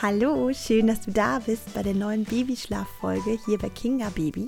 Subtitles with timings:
[0.00, 4.46] Hallo, schön, dass du da bist bei der neuen Babyschlaffolge hier bei Kinga Baby.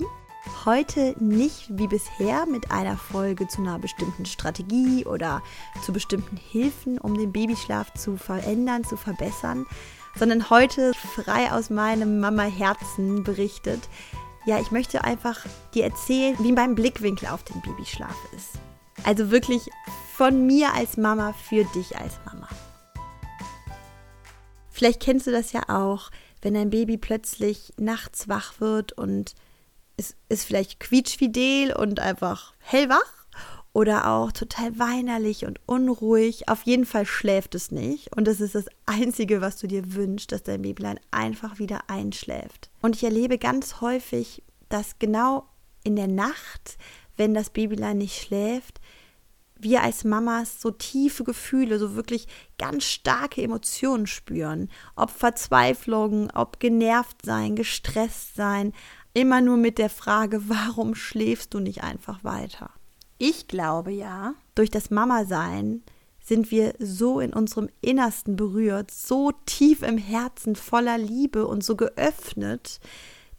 [0.63, 5.43] Heute nicht wie bisher mit einer Folge zu einer bestimmten Strategie oder
[5.83, 9.65] zu bestimmten Hilfen, um den Babyschlaf zu verändern, zu verbessern,
[10.15, 13.89] sondern heute frei aus meinem Mama-Herzen berichtet.
[14.45, 18.51] Ja, ich möchte einfach dir erzählen, wie mein Blickwinkel auf den Babyschlaf ist.
[19.03, 19.69] Also wirklich
[20.15, 22.47] von mir als Mama für dich als Mama.
[24.81, 26.09] Vielleicht kennst du das ja auch,
[26.41, 29.35] wenn dein Baby plötzlich nachts wach wird und
[29.95, 33.27] es ist vielleicht quietschfidel und einfach hellwach
[33.73, 36.49] oder auch total weinerlich und unruhig.
[36.49, 38.17] Auf jeden Fall schläft es nicht.
[38.17, 42.71] Und das ist das Einzige, was du dir wünschst, dass dein Babylein einfach wieder einschläft.
[42.81, 45.45] Und ich erlebe ganz häufig, dass genau
[45.83, 46.79] in der Nacht,
[47.17, 48.81] wenn das Babylein nicht schläft,
[49.63, 54.69] wir als Mamas so tiefe Gefühle, so wirklich ganz starke Emotionen spüren.
[54.95, 58.73] Ob Verzweiflung, ob genervt sein, gestresst sein.
[59.13, 62.69] Immer nur mit der Frage, warum schläfst du nicht einfach weiter?
[63.17, 65.83] Ich glaube ja, durch das Mama-Sein
[66.23, 71.75] sind wir so in unserem Innersten berührt, so tief im Herzen voller Liebe und so
[71.75, 72.79] geöffnet,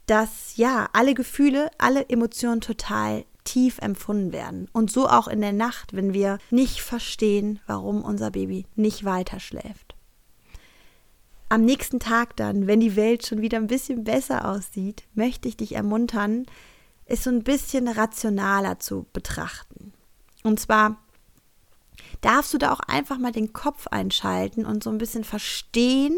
[0.05, 4.69] dass ja alle Gefühle, alle Emotionen total tief empfunden werden.
[4.73, 9.39] Und so auch in der Nacht, wenn wir nicht verstehen, warum unser Baby nicht weiter
[9.39, 9.95] schläft.
[11.49, 15.57] Am nächsten Tag dann, wenn die Welt schon wieder ein bisschen besser aussieht, möchte ich
[15.57, 16.45] dich ermuntern,
[17.05, 19.93] es so ein bisschen rationaler zu betrachten.
[20.43, 20.97] Und zwar
[22.21, 26.17] darfst du da auch einfach mal den Kopf einschalten und so ein bisschen verstehen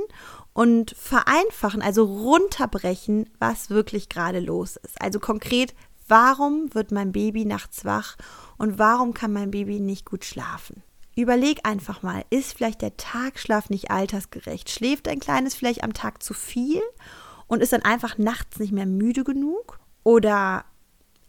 [0.53, 5.01] und vereinfachen, also runterbrechen, was wirklich gerade los ist.
[5.01, 5.73] Also konkret,
[6.07, 8.15] Warum wird mein Baby nachts wach
[8.57, 10.83] und warum kann mein Baby nicht gut schlafen?
[11.15, 14.69] Überleg einfach mal, ist vielleicht der Tagschlaf nicht altersgerecht?
[14.69, 16.81] Schläft ein Kleines vielleicht am Tag zu viel
[17.47, 19.79] und ist dann einfach nachts nicht mehr müde genug?
[20.03, 20.65] Oder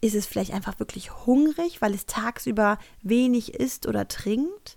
[0.00, 4.77] ist es vielleicht einfach wirklich hungrig, weil es tagsüber wenig isst oder trinkt?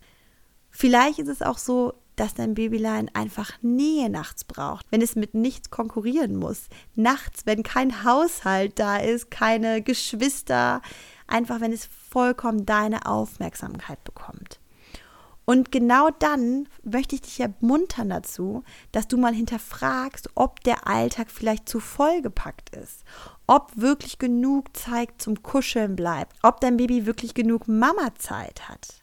[0.70, 5.34] Vielleicht ist es auch so, dass dein Babylein einfach Nähe nachts braucht, wenn es mit
[5.34, 6.68] nichts konkurrieren muss.
[6.96, 10.82] Nachts, wenn kein Haushalt da ist, keine Geschwister,
[11.28, 14.60] einfach wenn es vollkommen deine Aufmerksamkeit bekommt.
[15.46, 21.32] Und genau dann möchte ich dich ermuntern dazu, dass du mal hinterfragst, ob der Alltag
[21.32, 23.04] vielleicht zu vollgepackt ist,
[23.48, 28.99] ob wirklich genug Zeit zum Kuscheln bleibt, ob dein Baby wirklich genug Mama-Zeit hat.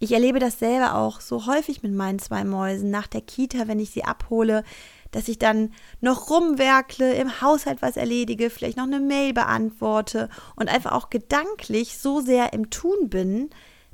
[0.00, 3.80] Ich erlebe das selber auch so häufig mit meinen zwei Mäusen nach der Kita, wenn
[3.80, 4.62] ich sie abhole,
[5.10, 10.68] dass ich dann noch rumwerkle, im Haushalt was erledige, vielleicht noch eine Mail beantworte und
[10.68, 13.50] einfach auch gedanklich so sehr im Tun bin,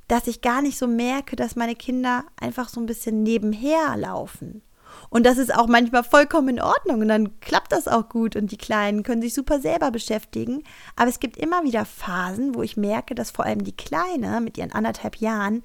[0.09, 4.63] dass ich gar nicht so merke, dass meine Kinder einfach so ein bisschen nebenher laufen.
[5.11, 8.51] Und das ist auch manchmal vollkommen in Ordnung und dann klappt das auch gut und
[8.51, 10.63] die Kleinen können sich super selber beschäftigen.
[10.97, 14.59] Aber es gibt immer wieder Phasen, wo ich merke, dass vor allem die Kleine mit
[14.59, 15.63] ihren anderthalb Jahren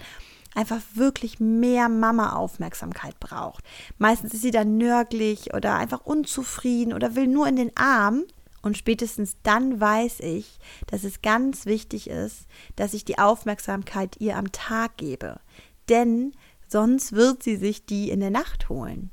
[0.55, 3.63] einfach wirklich mehr Mama-Aufmerksamkeit braucht.
[3.97, 8.23] Meistens ist sie dann nörglich oder einfach unzufrieden oder will nur in den Arm.
[8.61, 14.35] Und spätestens dann weiß ich, dass es ganz wichtig ist, dass ich die Aufmerksamkeit ihr
[14.35, 15.39] am Tag gebe.
[15.87, 16.33] Denn
[16.67, 19.11] sonst wird sie sich die in der Nacht holen.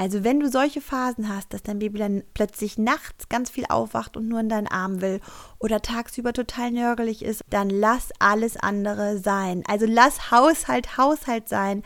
[0.00, 4.16] Also wenn du solche Phasen hast, dass dein Baby dann plötzlich nachts ganz viel aufwacht
[4.16, 5.20] und nur in deinen Arm will
[5.58, 9.64] oder tagsüber total nörgelig ist, dann lass alles andere sein.
[9.66, 11.82] Also lass Haushalt Haushalt sein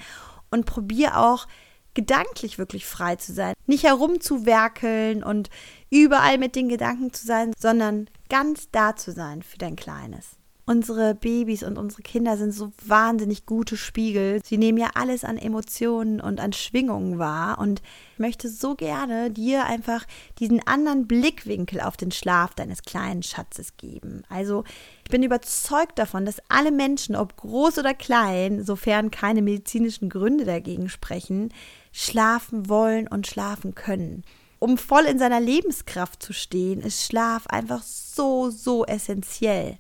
[0.51, 1.49] und probier auch
[1.95, 3.55] gedanklich wirklich frei zu sein.
[3.67, 5.49] Nicht herumzuwerkeln und
[5.91, 10.37] überall mit den Gedanken zu sein, sondern ganz da zu sein für dein Kleines.
[10.65, 14.41] Unsere Babys und unsere Kinder sind so wahnsinnig gute Spiegel.
[14.45, 17.59] Sie nehmen ja alles an Emotionen und an Schwingungen wahr.
[17.59, 20.07] Und ich möchte so gerne dir einfach
[20.39, 24.23] diesen anderen Blickwinkel auf den Schlaf deines kleinen Schatzes geben.
[24.29, 24.63] Also
[25.05, 30.45] ich bin überzeugt davon, dass alle Menschen, ob groß oder klein, sofern keine medizinischen Gründe
[30.45, 31.53] dagegen sprechen,
[31.91, 34.23] schlafen wollen und schlafen können
[34.63, 39.77] um voll in seiner Lebenskraft zu stehen, ist Schlaf einfach so, so essentiell.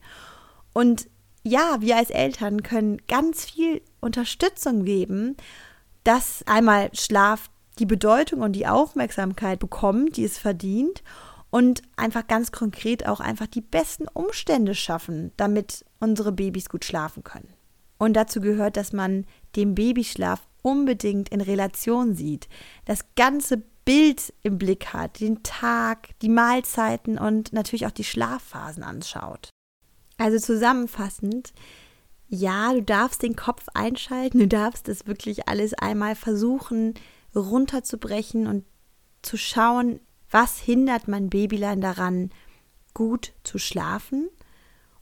[0.72, 1.08] Und
[1.42, 5.36] ja, wir als Eltern können ganz viel Unterstützung geben,
[6.04, 11.02] dass einmal Schlaf die Bedeutung und die Aufmerksamkeit bekommt, die es verdient
[11.50, 17.24] und einfach ganz konkret auch einfach die besten Umstände schaffen, damit unsere Babys gut schlafen
[17.24, 17.52] können.
[17.98, 22.48] Und dazu gehört, dass man den Babyschlaf unbedingt in Relation sieht,
[22.84, 28.82] das ganze Bild im Blick hat, den Tag, die Mahlzeiten und natürlich auch die Schlafphasen
[28.82, 29.50] anschaut.
[30.22, 31.52] Also zusammenfassend,
[32.28, 36.94] ja, du darfst den Kopf einschalten, du darfst es wirklich alles einmal versuchen,
[37.34, 38.64] runterzubrechen und
[39.22, 39.98] zu schauen,
[40.30, 42.30] was hindert mein Babylein daran,
[42.94, 44.28] gut zu schlafen.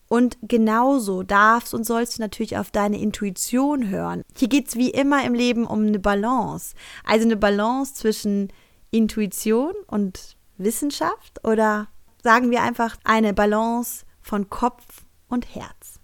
[0.08, 4.22] Und genauso darfst und sollst du natürlich auf deine Intuition hören.
[4.34, 6.74] Hier geht es wie immer im Leben um eine Balance.
[7.04, 8.48] Also eine Balance zwischen
[8.90, 11.88] Intuition und Wissenschaft oder
[12.22, 16.00] sagen wir einfach eine Balance von Kopf und Herz.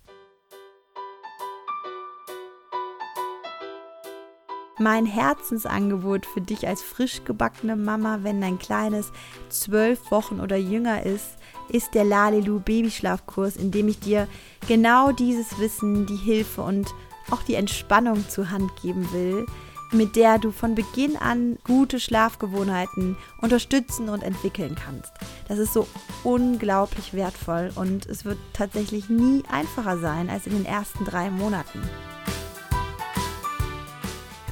[4.78, 9.10] Mein Herzensangebot für dich als frisch gebackene Mama, wenn dein Kleines
[9.48, 11.36] zwölf Wochen oder jünger ist,
[11.70, 14.28] ist der Lalilu Babyschlafkurs, in dem ich dir
[14.68, 16.94] genau dieses Wissen, die Hilfe und
[17.30, 19.46] auch die Entspannung zur Hand geben will,
[19.92, 25.12] mit der du von Beginn an gute Schlafgewohnheiten unterstützen und entwickeln kannst.
[25.48, 25.86] Das ist so
[26.24, 31.82] unglaublich wertvoll und es wird tatsächlich nie einfacher sein als in den ersten drei Monaten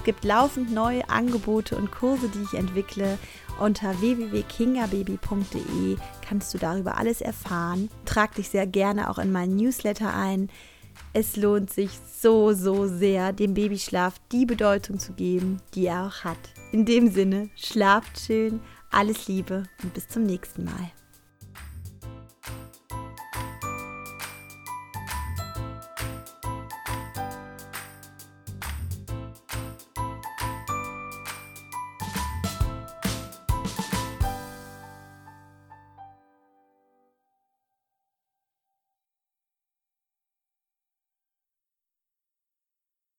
[0.04, 3.18] gibt laufend neue Angebote und Kurse, die ich entwickle.
[3.58, 5.96] Unter www.kingababy.de
[6.26, 7.88] kannst du darüber alles erfahren.
[8.04, 10.50] Trag dich sehr gerne auch in meinen Newsletter ein.
[11.12, 16.24] Es lohnt sich so, so sehr, dem Babyschlaf die Bedeutung zu geben, die er auch
[16.24, 16.38] hat.
[16.72, 18.60] In dem Sinne, schlaft schön,
[18.90, 20.92] alles Liebe und bis zum nächsten Mal.